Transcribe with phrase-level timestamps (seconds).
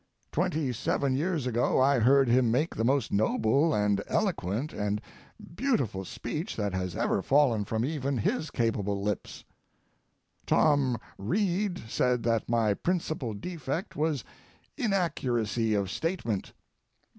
[0.31, 4.99] Twenty seven years ago, I heard him make the most noble and eloquent and
[5.55, 9.43] beautiful speech that has ever fallen from even his capable lips.
[10.47, 14.23] Tom Reed said that my principal defect was
[14.75, 16.53] inaccuracy of statement.